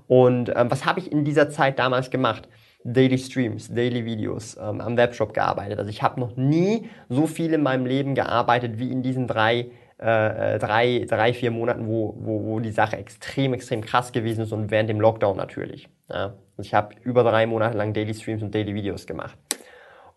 Und 0.08 0.52
ähm, 0.56 0.72
was 0.72 0.86
habe 0.86 1.00
ich 1.00 1.12
in 1.12 1.24
dieser 1.26 1.50
Zeit 1.50 1.80
damals 1.80 2.10
gemacht? 2.10 2.48
Daily 2.84 3.18
Streams, 3.18 3.74
Daily 3.74 4.06
Videos, 4.06 4.56
ähm, 4.58 4.80
am 4.80 4.96
Webshop 4.96 5.34
gearbeitet. 5.34 5.80
Also 5.80 5.90
ich 5.90 6.02
habe 6.02 6.20
noch 6.20 6.38
nie 6.38 6.90
so 7.10 7.28
viel 7.28 7.54
in 7.54 7.62
meinem 7.62 7.86
Leben 7.86 8.16
gearbeitet 8.16 8.80
wie 8.80 8.90
in 8.90 9.04
diesen 9.04 9.28
drei, 9.28 9.72
äh, 10.02 10.56
äh, 10.56 10.60
drei, 10.60 11.06
drei 11.08 11.34
vier 11.34 11.52
Monaten, 11.52 11.88
wo, 11.88 12.16
wo, 12.18 12.46
wo 12.46 12.60
die 12.62 12.72
Sache 12.72 12.98
extrem, 12.98 13.54
extrem 13.54 13.82
krass 13.82 14.14
gewesen 14.14 14.44
ist 14.44 14.54
und 14.54 14.72
während 14.72 14.90
dem 14.90 15.02
Lockdown 15.02 15.36
natürlich. 15.36 15.90
Ja. 16.10 16.36
Also 16.58 16.68
ich 16.68 16.74
habe 16.74 16.96
über 17.04 17.24
drei 17.24 17.46
Monate 17.46 17.78
lang 17.78 17.94
Daily 17.94 18.14
Streams 18.14 18.42
und 18.42 18.56
Daily 18.56 18.74
Videos 18.74 19.06
gemacht. 19.06 19.38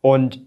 Und 0.01 0.41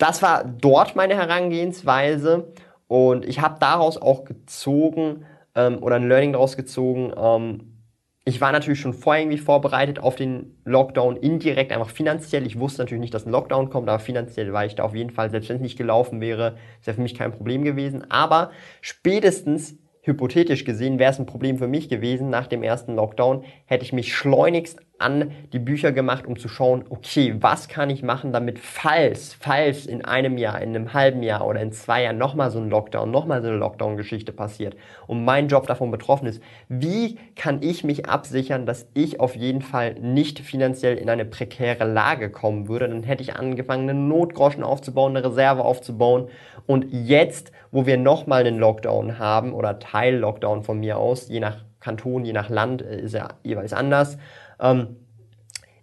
das 0.00 0.22
war 0.22 0.44
dort 0.44 0.96
meine 0.96 1.14
Herangehensweise 1.14 2.52
und 2.88 3.24
ich 3.24 3.40
habe 3.40 3.58
daraus 3.60 4.00
auch 4.00 4.24
gezogen 4.24 5.26
ähm, 5.54 5.82
oder 5.82 5.96
ein 5.96 6.08
Learning 6.08 6.32
daraus 6.32 6.56
gezogen. 6.56 7.12
Ähm, 7.16 7.70
ich 8.24 8.40
war 8.40 8.52
natürlich 8.52 8.80
schon 8.80 8.94
vorher 8.94 9.22
irgendwie 9.22 9.38
vorbereitet 9.38 9.98
auf 9.98 10.14
den 10.14 10.58
Lockdown, 10.64 11.16
indirekt 11.16 11.72
einfach 11.72 11.90
finanziell. 11.90 12.46
Ich 12.46 12.58
wusste 12.58 12.82
natürlich 12.82 13.00
nicht, 13.00 13.14
dass 13.14 13.26
ein 13.26 13.32
Lockdown 13.32 13.70
kommt, 13.70 13.88
aber 13.88 13.98
finanziell 13.98 14.52
war 14.52 14.64
ich 14.64 14.74
da 14.74 14.84
auf 14.84 14.94
jeden 14.94 15.10
Fall, 15.10 15.30
selbst 15.30 15.48
wenn 15.48 15.56
es 15.56 15.62
nicht 15.62 15.78
gelaufen 15.78 16.20
wäre, 16.20 16.56
ist 16.80 16.86
ja 16.86 16.92
für 16.92 17.00
mich 17.02 17.14
kein 17.14 17.32
Problem 17.32 17.64
gewesen. 17.64 18.10
Aber 18.10 18.50
spätestens 18.80 19.78
hypothetisch 20.02 20.64
gesehen 20.64 20.98
wäre 20.98 21.12
es 21.12 21.18
ein 21.18 21.26
Problem 21.26 21.58
für 21.58 21.68
mich 21.68 21.88
gewesen. 21.88 22.30
Nach 22.30 22.46
dem 22.46 22.62
ersten 22.62 22.94
Lockdown 22.94 23.44
hätte 23.66 23.84
ich 23.84 23.92
mich 23.92 24.14
schleunigst 24.14 24.80
an 25.00 25.32
die 25.52 25.58
Bücher 25.58 25.92
gemacht, 25.92 26.26
um 26.26 26.38
zu 26.38 26.48
schauen, 26.48 26.84
okay, 26.90 27.34
was 27.40 27.68
kann 27.68 27.90
ich 27.90 28.02
machen, 28.02 28.32
damit 28.32 28.58
falls, 28.58 29.34
falls 29.38 29.86
in 29.86 30.04
einem 30.04 30.36
Jahr, 30.36 30.60
in 30.60 30.76
einem 30.76 30.92
halben 30.92 31.22
Jahr 31.22 31.46
oder 31.46 31.60
in 31.60 31.72
zwei 31.72 32.02
Jahren 32.02 32.18
nochmal 32.18 32.50
so 32.50 32.58
ein 32.58 32.68
Lockdown, 32.68 33.10
nochmal 33.10 33.40
so 33.40 33.48
eine 33.48 33.56
Lockdown-Geschichte 33.56 34.32
passiert 34.32 34.76
und 35.06 35.24
mein 35.24 35.48
Job 35.48 35.66
davon 35.66 35.90
betroffen 35.90 36.26
ist, 36.26 36.42
wie 36.68 37.18
kann 37.34 37.62
ich 37.62 37.82
mich 37.82 38.06
absichern, 38.06 38.66
dass 38.66 38.86
ich 38.92 39.20
auf 39.20 39.36
jeden 39.36 39.62
Fall 39.62 39.94
nicht 39.94 40.40
finanziell 40.40 40.98
in 40.98 41.08
eine 41.08 41.24
prekäre 41.24 41.84
Lage 41.90 42.30
kommen 42.30 42.68
würde? 42.68 42.88
Dann 42.88 43.02
hätte 43.02 43.22
ich 43.22 43.34
angefangen, 43.34 43.88
einen 43.88 44.08
Notgroschen 44.08 44.62
aufzubauen, 44.62 45.16
eine 45.16 45.26
Reserve 45.26 45.64
aufzubauen 45.64 46.28
und 46.66 46.86
jetzt, 46.92 47.52
wo 47.70 47.86
wir 47.86 47.96
nochmal 47.96 48.46
einen 48.46 48.58
Lockdown 48.58 49.18
haben 49.18 49.52
oder 49.52 49.78
Teil-Lockdown 49.78 50.62
von 50.62 50.80
mir 50.80 50.98
aus, 50.98 51.28
je 51.28 51.40
nach 51.40 51.64
Kanton, 51.80 52.24
je 52.24 52.32
nach 52.32 52.48
Land 52.48 52.82
äh, 52.82 53.00
ist 53.00 53.14
er 53.14 53.34
jeweils 53.42 53.72
anders, 53.72 54.18
ähm, 54.60 54.96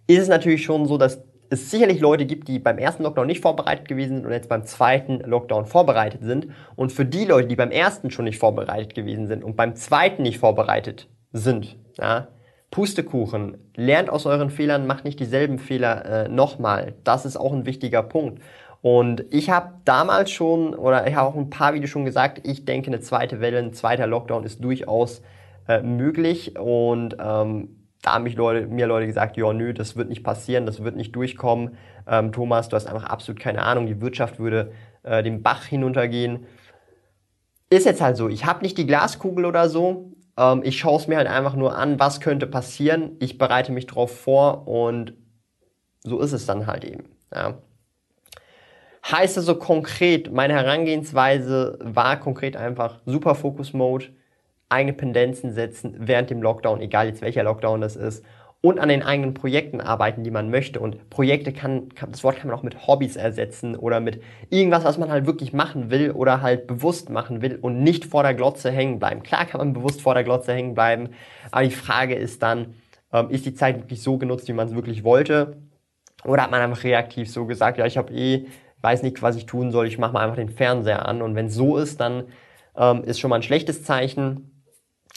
ist 0.06 0.22
es 0.22 0.28
natürlich 0.28 0.64
schon 0.64 0.86
so, 0.86 0.96
dass 0.96 1.22
es 1.50 1.70
sicherlich 1.70 2.00
Leute 2.00 2.26
gibt, 2.26 2.48
die 2.48 2.58
beim 2.58 2.78
ersten 2.78 3.02
Lockdown 3.02 3.26
nicht 3.26 3.40
vorbereitet 3.40 3.88
gewesen 3.88 4.16
sind 4.16 4.26
und 4.26 4.32
jetzt 4.32 4.48
beim 4.48 4.64
zweiten 4.64 5.20
Lockdown 5.20 5.66
vorbereitet 5.66 6.22
sind. 6.22 6.48
Und 6.76 6.92
für 6.92 7.04
die 7.04 7.24
Leute, 7.24 7.48
die 7.48 7.56
beim 7.56 7.70
ersten 7.70 8.10
schon 8.10 8.26
nicht 8.26 8.38
vorbereitet 8.38 8.94
gewesen 8.94 9.26
sind 9.26 9.42
und 9.42 9.56
beim 9.56 9.74
zweiten 9.74 10.22
nicht 10.22 10.38
vorbereitet 10.38 11.08
sind, 11.32 11.76
ja, 11.98 12.28
Pustekuchen, 12.70 13.56
lernt 13.76 14.10
aus 14.10 14.26
euren 14.26 14.50
Fehlern, 14.50 14.86
macht 14.86 15.04
nicht 15.04 15.20
dieselben 15.20 15.58
Fehler 15.58 16.04
äh, 16.04 16.28
nochmal. 16.28 16.94
Das 17.02 17.24
ist 17.24 17.38
auch 17.38 17.52
ein 17.52 17.64
wichtiger 17.64 18.02
Punkt. 18.02 18.42
Und 18.80 19.24
ich 19.30 19.50
habe 19.50 19.74
damals 19.84 20.30
schon, 20.30 20.74
oder 20.74 21.06
ich 21.06 21.14
habe 21.14 21.28
auch 21.28 21.36
ein 21.36 21.50
paar 21.50 21.74
Videos 21.74 21.90
schon 21.90 22.04
gesagt, 22.04 22.46
ich 22.46 22.64
denke, 22.64 22.88
eine 22.88 23.00
zweite 23.00 23.40
Welle, 23.40 23.58
ein 23.58 23.72
zweiter 23.72 24.06
Lockdown 24.06 24.44
ist 24.44 24.62
durchaus 24.62 25.22
äh, 25.66 25.82
möglich. 25.82 26.58
Und 26.58 27.16
ähm, 27.20 27.78
da 28.02 28.14
haben 28.14 28.24
mich 28.24 28.36
Leute, 28.36 28.66
mir 28.68 28.86
Leute 28.86 29.06
gesagt, 29.06 29.36
ja, 29.36 29.52
nö, 29.52 29.74
das 29.74 29.96
wird 29.96 30.08
nicht 30.08 30.22
passieren, 30.22 30.66
das 30.66 30.84
wird 30.84 30.96
nicht 30.96 31.14
durchkommen. 31.16 31.76
Ähm, 32.06 32.30
Thomas, 32.32 32.68
du 32.68 32.76
hast 32.76 32.86
einfach 32.86 33.04
absolut 33.04 33.40
keine 33.40 33.62
Ahnung, 33.62 33.86
die 33.86 34.00
Wirtschaft 34.00 34.38
würde 34.38 34.72
äh, 35.02 35.22
den 35.22 35.42
Bach 35.42 35.64
hinuntergehen. 35.64 36.46
Ist 37.70 37.84
jetzt 37.84 38.00
halt 38.00 38.16
so, 38.16 38.28
ich 38.28 38.46
habe 38.46 38.62
nicht 38.62 38.78
die 38.78 38.86
Glaskugel 38.86 39.44
oder 39.44 39.68
so. 39.68 40.12
Ähm, 40.36 40.62
ich 40.64 40.78
schaue 40.78 40.98
es 40.98 41.08
mir 41.08 41.16
halt 41.16 41.28
einfach 41.28 41.56
nur 41.56 41.76
an, 41.76 41.98
was 41.98 42.20
könnte 42.20 42.46
passieren. 42.46 43.16
Ich 43.18 43.38
bereite 43.38 43.72
mich 43.72 43.86
darauf 43.86 44.16
vor 44.16 44.68
und 44.68 45.14
so 46.04 46.20
ist 46.20 46.32
es 46.32 46.46
dann 46.46 46.68
halt 46.68 46.84
eben. 46.84 47.04
Ja. 47.34 47.58
Heißt 49.10 49.38
also 49.38 49.54
konkret, 49.54 50.32
meine 50.32 50.52
Herangehensweise 50.52 51.78
war 51.80 52.20
konkret 52.20 52.56
einfach 52.56 52.98
Super 53.06 53.34
Focus 53.34 53.72
Mode 53.72 54.06
eigene 54.68 54.92
Pendenzen 54.92 55.50
setzen 55.52 55.94
während 55.98 56.28
dem 56.28 56.42
Lockdown, 56.42 56.82
egal 56.82 57.06
jetzt 57.06 57.22
welcher 57.22 57.42
Lockdown 57.42 57.80
das 57.80 57.96
ist, 57.96 58.22
und 58.60 58.78
an 58.78 58.90
den 58.90 59.02
eigenen 59.02 59.32
Projekten 59.32 59.80
arbeiten, 59.80 60.24
die 60.24 60.30
man 60.30 60.50
möchte. 60.50 60.80
Und 60.80 61.08
Projekte 61.08 61.54
kann, 61.54 61.94
kann, 61.94 62.10
das 62.10 62.22
Wort 62.22 62.36
kann 62.36 62.48
man 62.48 62.58
auch 62.58 62.62
mit 62.62 62.86
Hobbys 62.86 63.16
ersetzen 63.16 63.76
oder 63.76 64.00
mit 64.00 64.20
irgendwas, 64.50 64.84
was 64.84 64.98
man 64.98 65.10
halt 65.10 65.24
wirklich 65.24 65.54
machen 65.54 65.90
will 65.90 66.10
oder 66.10 66.42
halt 66.42 66.66
bewusst 66.66 67.08
machen 67.08 67.40
will 67.40 67.56
und 67.56 67.82
nicht 67.82 68.04
vor 68.04 68.24
der 68.24 68.34
Glotze 68.34 68.70
hängen 68.70 68.98
bleiben. 68.98 69.22
Klar 69.22 69.46
kann 69.46 69.60
man 69.60 69.72
bewusst 69.72 70.02
vor 70.02 70.12
der 70.12 70.24
Glotze 70.24 70.52
hängen 70.52 70.74
bleiben, 70.74 71.10
aber 71.50 71.62
die 71.62 71.70
Frage 71.70 72.14
ist 72.14 72.42
dann, 72.42 72.74
ähm, 73.10 73.30
ist 73.30 73.46
die 73.46 73.54
Zeit 73.54 73.78
wirklich 73.78 74.02
so 74.02 74.18
genutzt, 74.18 74.48
wie 74.48 74.52
man 74.52 74.66
es 74.66 74.74
wirklich 74.74 75.02
wollte? 75.02 75.56
Oder 76.24 76.42
hat 76.42 76.50
man 76.50 76.60
einfach 76.60 76.84
reaktiv 76.84 77.30
so 77.30 77.46
gesagt, 77.46 77.78
ja, 77.78 77.86
ich 77.86 77.96
habe 77.96 78.12
eh, 78.12 78.48
weiß 78.80 79.02
nicht, 79.02 79.22
was 79.22 79.36
ich 79.36 79.46
tun 79.46 79.70
soll, 79.70 79.86
ich 79.86 79.98
mache 79.98 80.12
mal 80.12 80.22
einfach 80.22 80.36
den 80.36 80.48
Fernseher 80.48 81.06
an. 81.06 81.22
Und 81.22 81.34
wenn 81.34 81.50
so 81.50 81.76
ist, 81.76 82.00
dann 82.00 82.24
ähm, 82.76 83.04
ist 83.04 83.20
schon 83.20 83.30
mal 83.30 83.36
ein 83.36 83.42
schlechtes 83.42 83.82
Zeichen. 83.84 84.64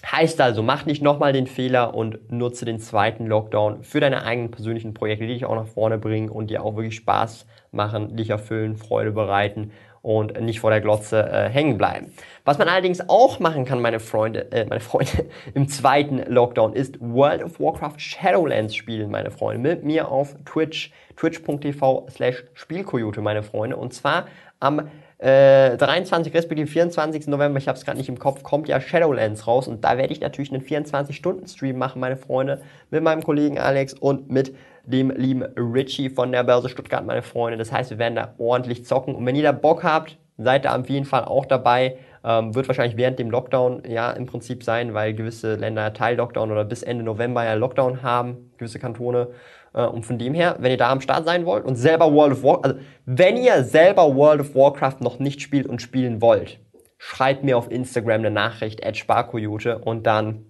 Heißt 0.04 0.42
also, 0.42 0.64
mach 0.64 0.86
nicht 0.86 1.04
nochmal 1.04 1.32
den 1.32 1.46
Fehler 1.46 1.94
und 1.94 2.32
nutze 2.32 2.66
den 2.66 2.80
zweiten 2.80 3.28
Lockdown 3.28 3.84
für 3.84 4.00
deine 4.00 4.24
eigenen 4.24 4.50
persönlichen 4.50 4.96
Projekte, 4.96 5.28
die 5.28 5.34
dich 5.34 5.46
auch 5.46 5.56
nach 5.56 5.68
vorne 5.68 6.00
bringen 6.00 6.30
und 6.30 6.50
dir 6.50 6.64
auch 6.64 6.76
wirklich 6.76 6.96
Spaß 6.96 7.46
machen, 7.72 8.16
dich 8.16 8.32
erfüllen, 8.32 8.78
Freude 8.78 9.12
bereiten 9.12 9.72
und 10.02 10.40
nicht 10.42 10.60
vor 10.60 10.72
der 10.72 10.82
Glotze 10.82 11.24
äh, 11.30 11.50
hängen 11.50 11.78
bleiben. 11.78 12.12
Was 12.44 12.58
man 12.58 12.68
allerdings 12.68 13.08
auch 13.08 13.40
machen 13.40 13.66
kann, 13.66 13.82
meine 13.82 14.00
Freunde, 14.00 14.52
äh, 14.52 14.66
meine 14.66 14.82
Freunde, 14.82 15.26
im 15.54 15.68
zweiten 15.68 16.24
Lockdown 16.28 16.74
ist 16.74 17.00
World 17.00 17.44
of 17.44 17.60
Warcraft 17.60 18.00
Shadowlands 18.00 18.76
spielen, 18.76 19.12
meine 19.12 19.32
Freunde, 19.32 19.70
mit 19.70 19.84
mir 19.84 20.10
auf 20.10 20.36
Twitch, 20.46 20.92
twitch.tv 21.18 22.08
slash 22.10 22.44
Spielkoyote, 22.54 23.22
meine 23.22 23.44
Freunde, 23.44 23.78
und 23.78 23.94
zwar 23.94 24.26
am 24.60 24.90
äh, 25.20 25.78
23 25.78 26.34
respektive 26.34 26.68
24. 26.68 27.28
November, 27.28 27.60
ich 27.60 27.68
habe 27.68 27.78
es 27.78 27.86
gerade 27.86 28.00
nicht 28.00 28.10
im 28.10 28.18
Kopf, 28.18 28.42
kommt 28.42 28.68
ja 28.68 28.82
Shadowlands 28.82 29.46
raus 29.46 29.68
und 29.68 29.84
da 29.84 29.98
werde 29.98 30.14
ich 30.14 30.22
natürlich 30.22 30.52
einen 30.52 30.64
24-Stunden-Stream 30.64 31.78
machen, 31.78 32.00
meine 32.00 32.18
Freunde, 32.18 32.62
mit 32.90 33.04
meinem 33.04 33.22
Kollegen 33.22 33.60
Alex 33.60 33.94
und 33.94 34.32
mit 34.32 34.56
dem 34.86 35.12
lieben 35.12 35.44
Richie 35.56 36.10
von 36.10 36.32
der 36.32 36.44
Börse 36.44 36.70
Stuttgart, 36.70 37.06
meine 37.06 37.22
Freunde. 37.22 37.58
Das 37.58 37.72
heißt, 37.72 37.92
wir 37.92 38.00
werden 38.00 38.16
da 38.16 38.34
ordentlich 38.38 38.86
zocken 38.86 39.16
und 39.16 39.26
wenn 39.26 39.36
ihr 39.36 39.44
da 39.44 39.52
Bock 39.52 39.84
habt, 39.84 40.18
seid 40.38 40.66
da 40.66 40.78
auf 40.78 40.90
jeden 40.90 41.06
Fall 41.06 41.26
auch 41.26 41.46
dabei. 41.46 41.98
Ähm, 42.24 42.54
wird 42.54 42.68
wahrscheinlich 42.68 42.98
während 42.98 43.18
dem 43.18 43.32
Lockdown 43.32 43.84
ja 43.88 44.12
im 44.12 44.28
Prinzip 44.28 44.64
sein, 44.64 44.94
weil 44.94 45.14
gewisse 45.14 45.56
Länder 45.56 45.92
Teil-Lockdown 45.92 46.52
oder 46.52 46.66
bis 46.66 46.84
Ende 46.84 47.04
November 47.04 47.44
ja 47.44 47.56
Lockdown 47.56 48.04
haben, 48.04 48.52
gewisse 48.58 48.78
Kantone. 48.78 49.30
Äh, 49.74 49.86
und 49.86 50.06
von 50.06 50.20
dem 50.20 50.34
her, 50.34 50.56
wenn 50.60 50.72
ihr 50.72 50.78
da 50.78 50.92
am 50.92 51.02
Start 51.02 51.26
sein 51.26 51.46
wollt 51.46 51.66
und 51.66 51.76
selber 51.76 52.14
World 52.14 52.34
of 52.34 52.44
Warcraft, 52.44 52.66
also 52.66 52.80
wenn 53.06 53.38
ihr 53.38 53.64
selber 53.64 54.16
World 54.16 54.42
of 54.42 54.56
Warcraft 54.56 54.98
noch 55.02 55.20
nicht 55.20 55.42
spielt 55.42 55.66
und 55.66 55.82
spielen 55.82 56.22
wollt, 56.22 56.60
schreibt 56.98 57.44
mir 57.44 57.58
auf 57.58 57.72
Instagram 57.72 58.20
eine 58.22 58.32
Nachricht, 58.32 58.86
at 58.86 58.98
Sparkoyote, 58.98 59.80
und 59.80 60.06
dann 60.06 60.46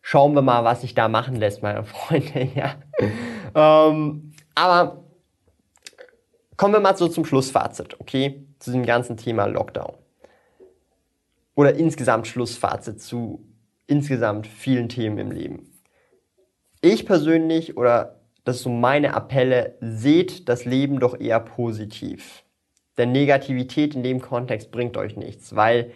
schauen 0.00 0.34
wir 0.34 0.42
mal, 0.42 0.64
was 0.64 0.80
sich 0.80 0.94
da 0.94 1.06
machen 1.06 1.36
lässt, 1.36 1.62
meine 1.62 1.84
Freunde. 1.84 2.48
ja. 2.54 2.74
Ähm, 3.54 4.32
aber 4.54 5.04
kommen 6.56 6.74
wir 6.74 6.80
mal 6.80 6.96
so 6.96 7.08
zum 7.08 7.24
Schlussfazit, 7.24 8.00
okay? 8.00 8.46
Zu 8.58 8.72
dem 8.72 8.84
ganzen 8.84 9.16
Thema 9.16 9.46
Lockdown. 9.46 9.94
Oder 11.54 11.74
insgesamt 11.74 12.26
Schlussfazit 12.26 13.00
zu 13.02 13.46
insgesamt 13.86 14.46
vielen 14.46 14.88
Themen 14.88 15.18
im 15.18 15.30
Leben. 15.30 15.72
Ich 16.80 17.06
persönlich 17.06 17.76
oder 17.76 18.20
das 18.44 18.56
ist 18.56 18.62
so 18.62 18.70
meine 18.70 19.14
Appelle, 19.14 19.76
seht 19.80 20.48
das 20.48 20.64
Leben 20.64 20.98
doch 20.98 21.18
eher 21.18 21.40
positiv. 21.40 22.44
Denn 22.98 23.12
Negativität 23.12 23.94
in 23.94 24.02
dem 24.02 24.20
Kontext 24.20 24.70
bringt 24.70 24.96
euch 24.96 25.16
nichts, 25.16 25.54
weil 25.54 25.92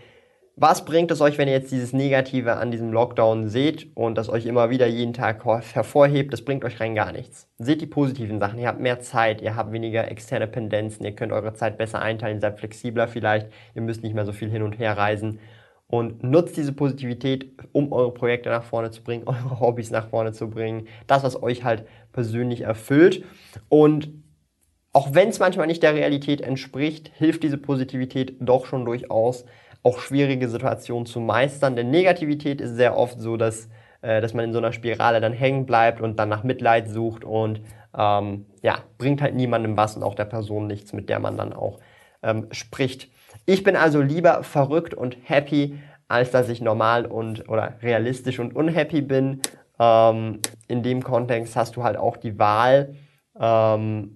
was 0.59 0.87
bringt 0.87 1.11
es 1.11 1.21
euch, 1.21 1.37
wenn 1.37 1.49
ihr 1.49 1.55
jetzt 1.55 1.71
dieses 1.71 1.93
Negative 1.93 2.57
an 2.57 2.71
diesem 2.71 2.91
Lockdown 2.91 3.49
seht 3.51 3.95
und 3.95 4.17
das 4.17 4.31
euch 4.31 4.47
immer 4.47 4.71
wieder 4.71 4.87
jeden 4.87 5.13
Tag 5.13 5.45
hervorhebt? 5.45 6.33
Das 6.33 6.47
bringt 6.47 6.65
euch 6.65 6.81
rein 6.81 6.95
gar 6.95 7.13
nichts. 7.13 7.47
Seht 7.59 7.83
die 7.83 7.87
positiven 7.87 8.41
Sachen. 8.41 8.59
Ihr 8.59 8.69
habt 8.69 8.81
mehr 8.81 9.01
Zeit, 9.01 9.43
ihr 9.43 9.55
habt 9.55 9.73
weniger 9.73 10.11
externe 10.11 10.47
Pendenzen, 10.47 11.05
ihr 11.05 11.15
könnt 11.15 11.33
eure 11.33 11.53
Zeit 11.53 11.77
besser 11.77 12.01
einteilen, 12.01 12.41
seid 12.41 12.59
flexibler 12.59 13.07
vielleicht, 13.07 13.49
ihr 13.75 13.83
müsst 13.83 14.03
nicht 14.03 14.15
mehr 14.15 14.25
so 14.25 14.33
viel 14.33 14.51
hin 14.51 14.63
und 14.63 14.79
her 14.79 14.97
reisen 14.97 15.41
und 15.89 16.25
nutzt 16.25 16.57
diese 16.57 16.73
Positivität, 16.73 17.53
um 17.73 17.93
eure 17.93 18.13
Projekte 18.13 18.49
nach 18.49 18.65
vorne 18.65 18.91
zu 18.91 19.03
bringen, 19.03 19.25
eure 19.27 19.61
Hobbys 19.61 19.91
nach 19.91 20.09
vorne 20.09 20.33
zu 20.33 20.49
bringen, 20.49 20.89
das, 21.07 21.23
was 21.23 21.43
euch 21.43 21.65
halt 21.65 21.85
persönlich 22.13 22.63
erfüllt. 22.63 23.25
Und 23.69 24.09
auch 24.95 25.13
wenn 25.13 25.29
es 25.29 25.39
manchmal 25.39 25.67
nicht 25.67 25.83
der 25.83 25.95
Realität 25.95 26.41
entspricht, 26.41 27.11
hilft 27.15 27.43
diese 27.43 27.59
Positivität 27.59 28.37
doch 28.41 28.65
schon 28.65 28.87
durchaus, 28.87 29.45
auch 29.87 30.01
schwierige 30.01 30.49
Situationen 30.49 31.07
zu 31.07 31.21
meistern. 31.21 31.77
Denn 31.77 31.91
Negativität 31.91 32.61
ist 32.61 32.75
sehr 32.75 32.99
oft 32.99 33.21
so, 33.21 33.37
dass, 33.37 33.69
äh, 34.03 34.21
dass 34.21 34.35
man 34.35 34.47
in 34.47 34.53
so 34.53 34.59
einer 34.59 34.73
Spirale 34.73 35.21
dann 35.21 35.33
hängen 35.33 35.65
bleibt 35.65 36.01
und 36.01 36.19
dann 36.19 36.29
nach 36.29 36.43
Mitleid 36.43 36.89
sucht 36.89 37.25
und 37.25 37.61
ähm, 37.97 38.47
ja, 38.63 38.79
bringt 38.99 39.23
halt 39.23 39.37
niemandem 39.37 39.77
was 39.77 39.97
und 39.97 40.03
auch 40.03 40.17
der 40.17 40.25
Person 40.25 40.67
nichts, 40.67 40.93
mit 40.93 41.09
der 41.09 41.21
man 41.21 41.37
dann 41.37 41.53
auch 41.53 41.79
ähm, 42.25 42.49
spricht. 42.51 43.09
Ich 43.47 43.63
bin 43.63 43.77
also 43.77 44.01
lieber 44.01 44.43
verrückt 44.43 44.93
und 44.93 45.17
happy, 45.23 45.79
als 46.09 46.33
dass 46.33 46.49
ich 46.49 46.61
normal 46.61 47.07
und 47.07 47.49
oder 47.49 47.75
realistisch 47.81 48.41
und 48.41 48.57
unhappy 48.57 49.03
bin. 49.03 49.41
Ähm, 49.79 50.41
in 50.67 50.83
dem 50.83 51.05
Kontext 51.05 51.55
hast 51.55 51.77
du 51.77 51.85
halt 51.85 51.97
auch 51.97 52.17
die 52.17 52.41
Wahl. 52.41 52.97
Ähm, 53.39 54.16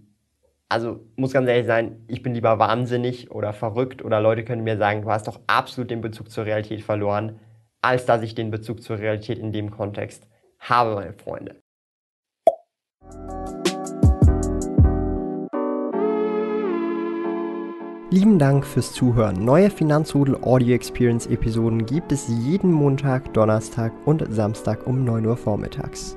also 0.71 1.05
muss 1.17 1.33
ganz 1.33 1.49
ehrlich 1.49 1.67
sein, 1.67 1.97
ich 2.07 2.23
bin 2.23 2.33
lieber 2.33 2.59
wahnsinnig 2.59 3.31
oder 3.31 3.53
verrückt 3.53 4.05
oder 4.05 4.21
Leute 4.21 4.45
können 4.45 4.62
mir 4.62 4.79
sagen, 4.79 5.03
du 5.03 5.11
hast 5.11 5.27
doch 5.27 5.41
absolut 5.47 5.91
den 5.91 6.00
Bezug 6.00 6.31
zur 6.31 6.47
Realität 6.47 6.83
verloren, 6.83 7.41
als 7.83 8.07
dass 8.07 8.23
ich 8.23 8.35
den 8.35 8.50
Bezug 8.50 8.83
zur 8.83 8.99
Realität 8.99 9.39
in 9.39 9.53
dem 9.53 9.71
Kontext 9.71 10.29
habe, 10.61 10.95
meine 10.95 11.12
Freunde. 11.12 11.57
Lieben 18.12 18.39
Dank 18.39 18.67
fürs 18.67 18.93
Zuhören. 18.93 19.45
Neue 19.45 19.71
Finanzrudel 19.71 20.37
Audio 20.43 20.75
Experience 20.75 21.27
Episoden 21.27 21.87
gibt 21.87 22.12
es 22.12 22.29
jeden 22.29 22.73
Montag, 22.73 23.33
Donnerstag 23.35 23.93
und 24.05 24.25
Samstag 24.33 24.87
um 24.87 25.05
9 25.05 25.27
Uhr 25.27 25.37
vormittags. 25.37 26.17